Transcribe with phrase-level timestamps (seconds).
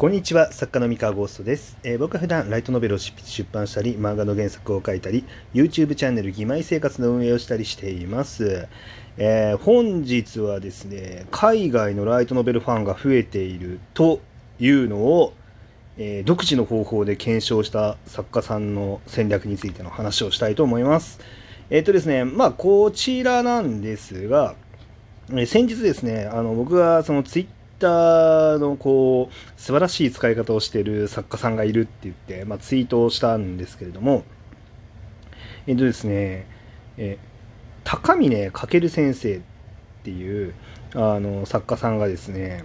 [0.00, 1.76] こんにちは、作家の三河ゴーストです。
[1.82, 8.66] えー僕は普段ライトノベルを執筆出版したり、漫画の原作を書いたり、YouTube チャンネル義妹生活の運営をしたりしています。
[9.18, 14.22] えー本日はですね、海外のライトノベルファンが増えていると
[14.58, 15.34] いうのを、
[15.98, 21.20] えー独自の方法で検証した作家さんの戦略についての話をしたいと思います。
[21.68, 24.54] えっ、とですね、まあ、こちらなんですが、
[25.36, 34.24] え先日ですね、あの僕がそのツイッターのこう素晴らしい使い方をしている作家さんがいるって言って、まあ、ツイートをしたんですけれども、
[35.66, 36.46] えっとですね、
[36.96, 37.18] え
[37.82, 39.40] 高峰翔先生っ
[40.04, 40.54] ていう
[40.94, 42.64] あの作家さんがですね、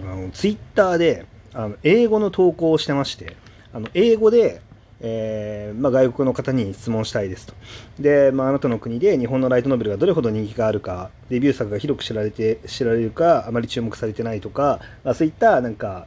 [0.00, 3.36] あのツイッターであの英語の投稿をしてまして、
[3.72, 4.62] あの英語で、
[5.04, 7.54] えーまあ、外国の方に質問したいですと。
[7.98, 16.06] で、まあ、あなたの国で日本のライトノベルがどれほど人気があるか、デビュー作が広く知られて知られるか、あまり注目されてないとか、まあ、そういったなんか、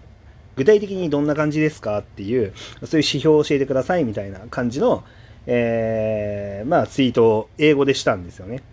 [0.56, 1.98] 具体的にどんな感じですか？
[2.00, 5.04] っていう、そういう指標を教えてくださいみたいな感じの、
[5.48, 8.64] えーまあ、ツイートを英語でしたんですよね。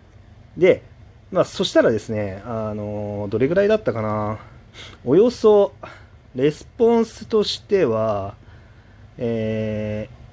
[0.57, 0.81] で、
[1.31, 4.39] まあ、そしたらですね、あのどれぐらいだったかな、
[5.03, 5.73] およそ、
[6.33, 8.35] レスポンスとしては、
[9.17, 10.23] えー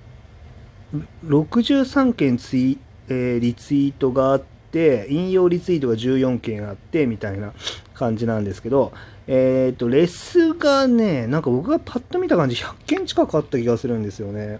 [1.26, 2.78] 63件ツイ、
[3.08, 7.52] えーリツイートがあって、引用リツイートが14件あって、みたいな
[7.94, 8.92] 感じなんですけど、
[9.28, 14.58] えっ、と、レスがね、なんか僕がパッと見た感じ、100件近くあった気がするんですよね。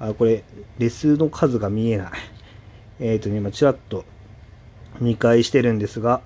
[0.00, 0.42] あ、これ、
[0.78, 2.10] レスの数が見えない。
[2.98, 4.04] えっ、とね、今、ちらっと
[5.00, 6.22] 見返してるんですが、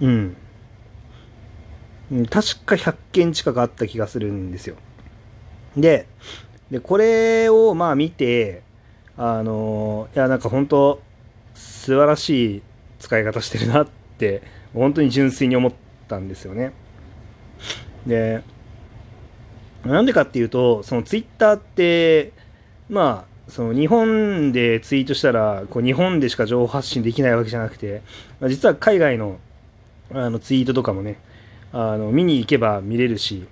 [0.00, 0.36] うん。
[2.12, 4.76] うん確か100件近くあった気がするんですよ。
[5.76, 6.06] で、
[6.70, 8.62] でこれをまあ見て、
[9.16, 11.00] あのいや、なんか本当、
[11.54, 12.62] 素晴らしい
[12.98, 13.88] 使い方してるなっ
[14.18, 14.42] て、
[14.74, 15.72] 本当に純粋に思っ
[16.06, 16.72] たんですよね。
[18.06, 18.42] で、
[19.84, 22.32] なんでかっていうと、そのツイッターって、
[22.90, 28.02] まあ、その日本でツイートしたら、こう日本でしか情報発信できないわけじゃなくて、
[28.48, 29.38] 実は海外の
[30.12, 31.18] あのツイートとかもね、
[31.72, 33.46] あの見に行けば見れるし、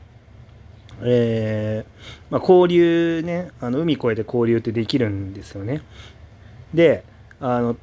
[1.03, 5.83] えーまあ、交流ね、あの海越えて交流ってできるんですよね。
[6.75, 7.05] で、
[7.41, 7.77] あの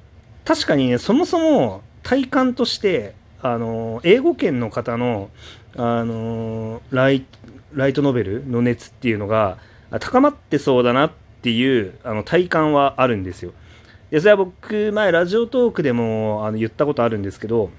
[0.46, 5.30] 確かにね、そもそも体感として、あの英語圏の方の
[5.76, 7.26] あのライ
[7.74, 9.58] ライトノベルの熱っていうのが
[10.00, 11.12] 高まってそうだなっ
[11.42, 13.54] ていうあの体感はあるんですよ。
[14.10, 17.70] でそれは僕前ラジオトークでもあの言ったことあるんですけど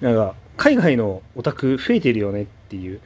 [0.00, 3.00] なんか海外のオタク増えてるよねっていう。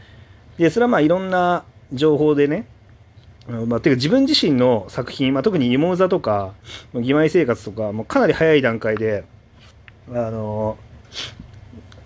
[0.58, 2.66] でそれはまあいろんな情報でね
[3.46, 6.54] まあ、ていうか自分自身の作品、まあ、特に芋座とか
[6.94, 9.24] 義妹生活とかもうかなり早い段階で
[10.10, 10.78] あの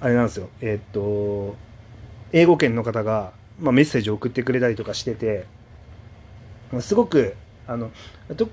[0.01, 0.49] あれなんですよ。
[0.63, 1.57] えっと
[2.33, 5.45] 英語圏の方が、まあ、メッセージを送ってくれたりとかしてて
[6.73, 7.35] まあすごく
[7.67, 7.91] あの
[8.35, 8.49] と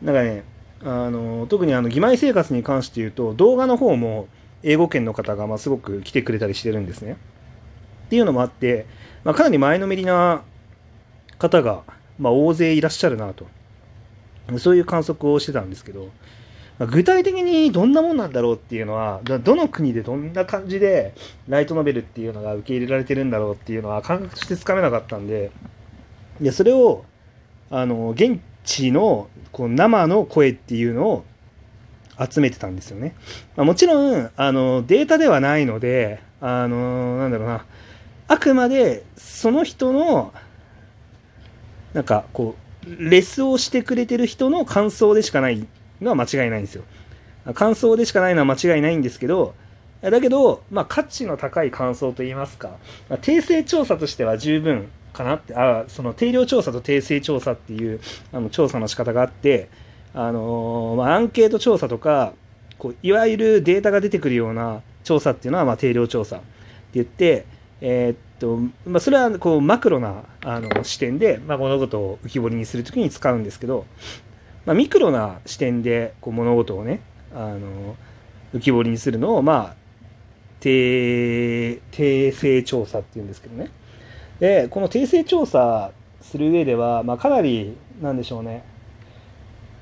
[0.00, 0.44] なんかね
[0.84, 4.28] あの特にあの義妹生活に関して言うと動画の方も
[4.64, 7.16] 英語圏の方がまあすごく来てくれたりしてるんですね。
[8.06, 8.86] っていうのもあって、
[9.22, 10.42] まあ、かなり前のめりな
[11.38, 11.82] 方が、
[12.18, 13.46] まあ、大勢いらっしゃるなと
[14.58, 16.10] そういう観測をしてたんですけど、
[16.78, 21.14] まあ具体的にどんなもんなんだろうっていうのはどの国でどんな感じで
[21.48, 25.52] ライトノベルっていうのが受け入れられてるんだろうっていうのは感覚としてつかめなかったんで
[26.40, 27.04] でそれを
[27.70, 31.24] あの現地のこう生の声っていうのを
[32.18, 33.14] 集めてたんですよね。
[33.56, 37.64] まあ、もちろんあのデータではないのであのなんだろうな
[38.28, 40.32] あくまでその人の
[41.92, 45.66] なんかこうレスをしてくれてる人の感想でしかない
[46.00, 46.84] のは間違いないんですよ。
[47.54, 49.54] 感想でしかないのは間違いないんですけど
[50.00, 52.76] だけど、まあ、価値の高い感想といいますか、
[53.08, 58.00] まあ、訂正調査としては十分かなってあその定量調査と訂正調査っていう
[58.32, 59.68] あの調査の仕方があって
[60.14, 62.34] あのまあ、アンケート調査とか
[62.78, 66.44] こういわゆるデータが出てくるような調査っていうのは、まあ、定量調査って
[66.94, 67.46] 言って、
[67.80, 73.86] えーっとまあ、それはこうマクロなあの視点で、まあ、物事を浮き彫りにするときに使うんですけど、
[74.66, 77.00] まあ、ミクロな視点でこう物事をね
[77.34, 77.96] あの
[78.54, 79.74] 浮き彫りにするのを、まあ、
[80.60, 83.70] 定定性調査っていうんですけどね。
[84.38, 88.64] でこの定性調査する上では、まあ、かなりなんでしょうね。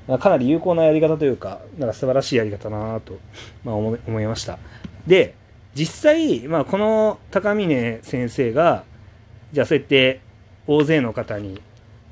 [0.07, 3.17] かなり有効なやり方というか、なんか素晴らしいやり方だなと、
[3.63, 4.59] まあ、思い思いました。
[5.07, 5.35] で、
[5.75, 8.83] 実際、まあ、この高峰先生が、
[9.51, 10.19] じゃあそうやって
[10.67, 11.61] 大勢の方に、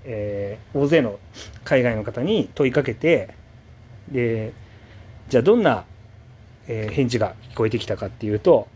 [0.05, 1.19] えー大勢の
[1.63, 3.35] 海外の方に問いかけて、
[4.09, 4.53] で、
[5.29, 5.85] じゃあどんな、
[6.67, 8.67] えー返事が聞こえてきたかっていうと、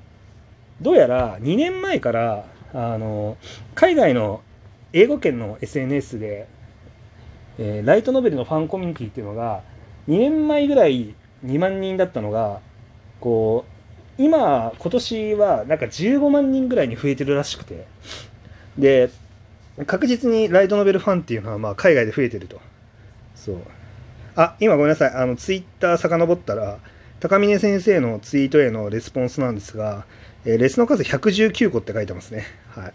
[0.82, 3.38] どうやら2年前からあの
[3.76, 4.42] 海外の
[4.92, 6.48] 英語圏の SNS で、
[7.58, 9.62] えー、ライトノベルのファンコミュニティっていうのが
[10.08, 11.16] 2年前ぐらい
[11.46, 12.60] 2万人だったのが
[13.20, 13.66] こ
[14.18, 17.86] う今今年はなんか15万人ぐらいに増えてるらしくて。
[18.78, 19.10] で
[19.88, 22.62] 確実にライトノベルファンっていうのはまあ海外で増えてると。
[23.36, 23.58] そう。
[24.36, 25.14] あ今ごめんなさい。
[25.14, 26.80] あのツイッター遡ったら
[27.20, 30.06] 高峰先生のツイートへのレスポンスなんですが、
[30.46, 32.46] えー、レスの数119個って書いてますね。
[32.70, 32.94] はい。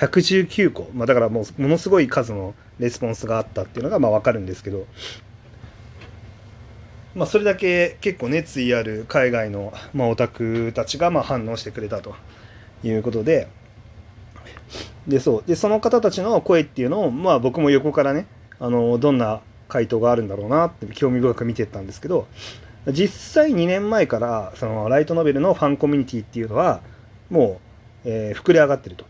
[0.00, 4.86] 119個、まあ、だからもうものすごい数のレスポンスがあったっていうのがまあ分かるんですけど。
[7.14, 12.14] まあ、それだけ結構熱意ある海外の、まあ、オタクたちがまあ反応してくれたと。
[12.82, 13.48] いうことで。
[15.06, 15.44] でそう。
[15.46, 18.26] でその方たちの声っていうのを、まあ、僕も横からね
[18.58, 22.26] あのどんな回答があるんだろうなって興味深く見てたんですけど。
[22.88, 26.80] 実際2年前からそのライトノベルのファンコミュニティっていうのは
[27.28, 27.60] も
[28.06, 29.04] う、えー、膨れ上がってると。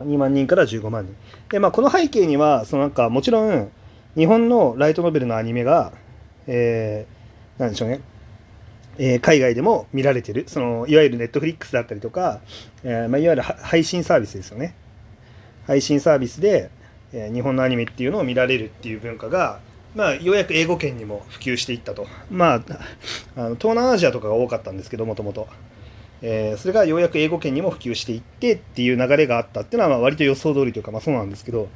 [0.00, 1.14] 2万人から15万人。
[1.50, 3.70] で、まあ、この背景にはそのなんかもちろん
[4.16, 5.92] 日本のライトノベルのアニメが、
[6.46, 8.00] えー、なんでしょうね。
[8.96, 10.44] えー、海外でも見られてる。
[10.48, 12.40] そのいわゆるネットフリックスだったりとか、
[12.82, 14.74] えーまあ、いわゆる配信サービスですよね。
[15.66, 16.70] 配信サービスで、
[17.12, 19.60] えー、日本のアニメっていうのを見られるっていう文化が、
[19.94, 22.06] まあ、ようやく英語圏にも普及していったと。
[22.30, 22.62] まあ
[23.36, 25.48] あの東南アジアとかが多かったんですけどもともと。
[26.26, 31.68] えそれがようやく英語圏にも普及していってっていう流れがあったっていうのはまあ割と予想通りというかまあそうなんですけど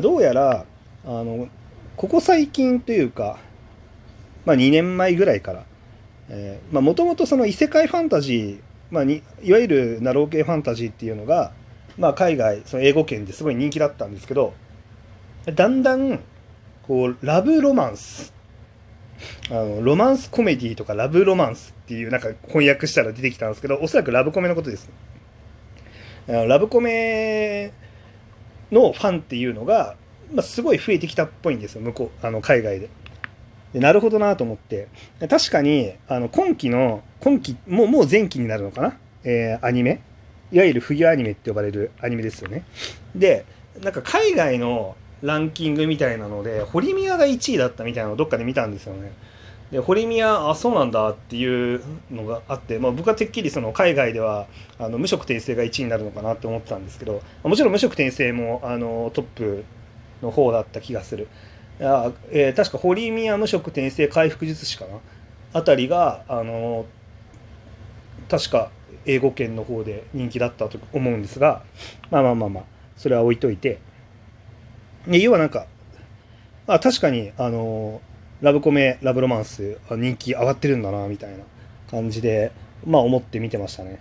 [0.00, 0.64] どうやら
[1.04, 1.48] あの
[1.96, 3.38] ここ最近というか、
[4.44, 5.64] まあ、2年前ぐらいから
[6.80, 8.60] もともとその異世界ファンタジー、
[8.90, 11.52] まあ、にいわゆるナロー系ファンタジーっていうのが、
[11.98, 14.54] まあ、海外その英語圏ですごい人気だったんですけど
[15.46, 16.20] だんだん
[16.86, 18.35] こうラブロマンス
[19.50, 24.88] あのロマンスコメディとかラブロマンスっていうなんか翻訳したら出てきたんですけどおそらくラブコメのことです、
[26.26, 27.72] ね、ラブコメ
[28.72, 29.96] のファンっていうのが、
[30.32, 32.88] まあ、すごい増えてきたっぽいんですよ向こうあの海外で。
[33.72, 34.88] でなるほどなと思って。
[35.28, 40.00] 確かにあの今期の今期もうもう前期になるのかな、えー、アニメ？
[40.52, 42.64] いわゆる冬アニメって呼ばれるアニメですよね。
[43.14, 43.44] で
[43.82, 49.12] なんか海外のランキングみたいなので堀宮が1位だったみたいなのをどっかで見たんですよね。
[49.70, 54.46] で堀宮あそうなんだっていうのがあって、まあ、僕はてっきりその海外では
[54.78, 59.64] あの無色転生が1位になるのかなって思ってたんですけどもちろん無色転生もあのトップ
[60.22, 61.26] の方だった気がする。
[61.80, 64.98] あ、えー、確か堀宮無色転生回復術師かな？
[65.52, 66.86] あたりがあの
[68.28, 68.70] 確か
[69.04, 71.64] 英語圏の方で人気だったと思うんですが
[72.10, 72.64] まあまあまあまあ
[72.96, 73.80] それは置いといて。
[75.06, 75.66] で要はなんか
[76.66, 78.00] あ確かにあの
[78.40, 81.44] ラブコメラブロマンス人気上がってるんだなみたいな
[81.90, 82.52] 感じで
[82.84, 84.00] まあ思って見てましたね。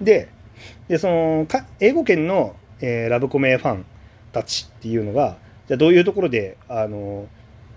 [0.00, 0.28] で
[0.88, 3.86] でそのか英語圏の、えー、ラブコメファン
[4.32, 7.26] たちっていうのがじゃどういうところであの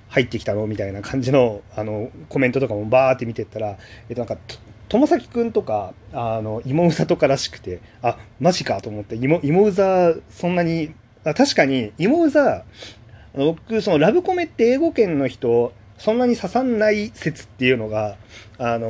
[0.10, 0.68] 入ってきたの？
[0.68, 3.77] みたいな感じのあのコメントとかもバーって見てったら、
[4.10, 4.38] えっと、なんか
[4.89, 10.94] 友崎くんとかあの芋うざとからしくてあマジかと思って芋芋うざそんなに
[11.24, 12.63] 確かに芋うざ
[13.36, 18.18] 僕そのラブコメって英語圏の人そんなに刺さんない説っていうのが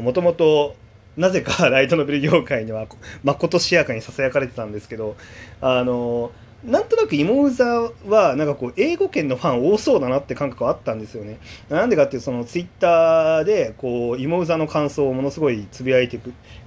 [0.02, 0.76] もともと
[1.18, 2.88] なぜかライトノベル業界には
[3.24, 5.18] まことしやかにささやかれてたんですけど
[5.59, 6.31] あの
[6.63, 7.66] なんとなく芋うざ
[8.07, 11.39] はなんかこう英語圏のファン多そうだなって感覚はあったんですよね。
[11.69, 16.19] なんでかっていうそのツイッターでこう芋うざの感想をものすごいつぶやいて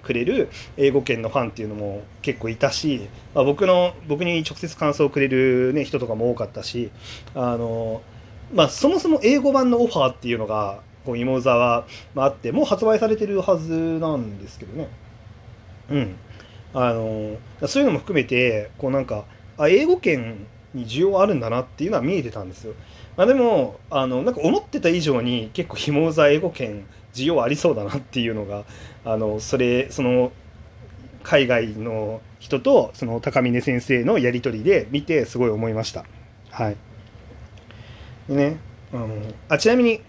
[0.03, 6.91] くれる英語圏のファンっていうのも結構いたし、まあ、僕の僕に直接感想をくれる、ね、人とかも多かったし
[7.35, 8.01] あの、
[8.55, 14.89] まあ、そもそも英語版のオファーっていうのがこう芋うざは、あ、あってもう発売されてるはずなんですけどね。
[15.91, 16.17] うん。
[16.75, 19.25] あのそういうのも含めてこうなんか
[19.59, 22.75] あ英語圏に需要あるんだなっていうのは見えてたんですよ。
[23.17, 28.65] まあ、でもあのなんか思ってた以上に結構ひもざ英語圏需要ありそうだなっていうのが
[29.05, 30.33] あのそれその
[31.23, 36.05] 海外の人とその高峰先生のやり取りで見てすごい思いました。
[36.51, 36.77] はい。
[38.29, 38.57] でね、
[38.93, 39.09] あの
[39.49, 40.01] あちなみに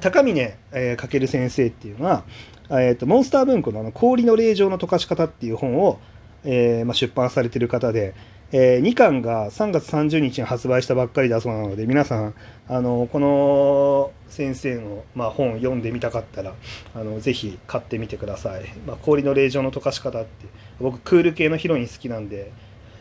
[0.00, 2.24] 高峰、えー、か先生っていうのは、
[2.70, 6.00] えーと、モンスター文庫のあの氷の霊場の溶かし方っていう本を、
[6.44, 8.14] えーまあ、出版されてる方で、
[8.52, 12.34] えー、2巻が3月30日に発売したばっかりだそうなので皆さん
[12.68, 16.54] あのこの先生の、まあ、本読んでみたかったら
[16.94, 20.46] あのぜひ買ってみてください、まあ、氷の霊場の溶かし方って
[20.80, 22.52] 僕クール系のヒロイン好きなんで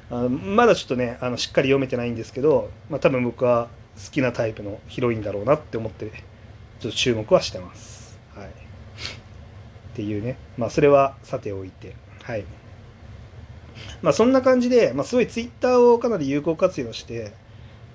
[0.09, 3.69] あのまだちょっとねあのしっかり読めてないんですけど、まあ、多分僕は
[4.03, 6.11] 好きなタイプのヒロインだろうなって思って
[6.79, 8.19] ちょっと注目はしてます。
[8.35, 8.49] はい、っ
[9.95, 12.45] ていうねまあそれはさておいてはい。
[14.01, 17.33] まあそんな感じで、まあ、すごいツイッターをかなり有効活用して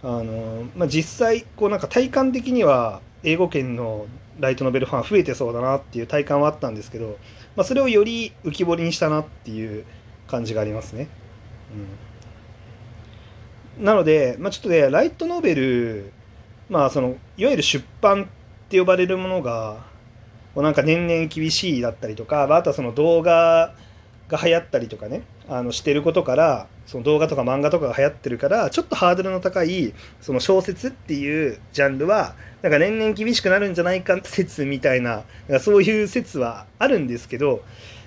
[0.02, 4.06] あの、まあ、実際こうなんか体感的には英語圏の
[4.38, 7.18] ライトノベルファン増えてそうだなっていう体感はあったんですけど、
[7.56, 9.84] まあ、それをより浮き彫りにしたなっていう
[10.26, 11.08] 感じがありますね。
[13.78, 16.12] うん、なので、まあ、ちょっとねライトノベル
[16.70, 18.26] まあそのいわゆる出版っ
[18.68, 19.84] て呼ばれるものが
[20.56, 23.74] なんか年々厳しいだったりとかまあとはその動画
[24.30, 35.24] が流行ったりとかねあのしてることからその動画とか漫画とかが流行ってるからちょっとハードルの高いその小説っていうジャンルはなんか年々厳しくなるんじゃないか説みたいな
[35.60, 37.62] そういう説はあるんですけど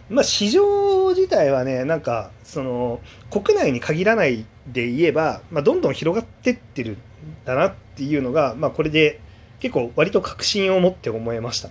[0.10, 6.98] まあ市場自体はねなんかその国内に限らないで言えば、まあ、どんどん広がってってるん
[7.46, 9.20] だなっていうのが、まあ、これで
[9.60, 11.70] 結構割と確信を持って思えました、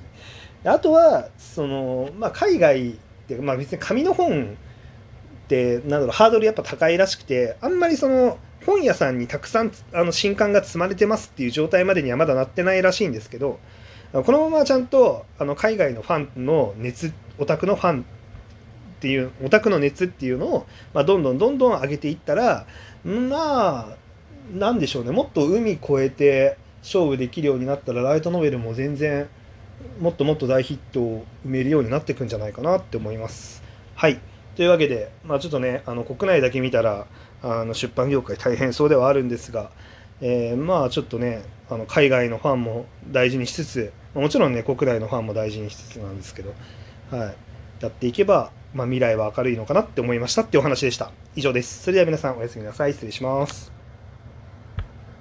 [0.64, 2.98] あとはその、まあ、海外、
[3.40, 4.56] まあ、別に紙の本
[5.44, 13.58] ってなんだろうハードルやっぱ高いらしくてあんまりその本屋さんにたくさんあの新刊が積まれてますっていう状態までにはまだなってないらしいんですけど
[14.12, 18.04] このままちゃんとあの海外のファンの熱オタクのファンっ
[19.00, 22.66] ていうオタクの熱っていうのを、まあ、どんどんどんどん上げていったら
[23.04, 23.96] まあ
[24.52, 29.28] なんでしょうねもっと海越えて勝負できるようになったらライトノベルも全然
[30.00, 33.62] もっともっと大ヒットを埋めるようになっていくんじゃないかなって思います。
[33.94, 34.18] はい。
[34.56, 37.06] というわけで、まあ、ちょっとねあの国内だけ見たら
[37.42, 39.70] あの出版業界大変そうではあるんですが、
[40.20, 46.52] えー、まあちょっとねあの海外のファンも大事にしつつもちろんね国内のファンも大事にしつつなんですけど、
[47.10, 47.34] はい、
[47.80, 51.10] やっていけば、まあ、未来は明るいのかなって思いましたってお話でした。
[51.34, 51.82] 以上です。
[51.82, 52.92] それでは皆さんおやすみなさい。
[52.92, 53.81] 失礼します。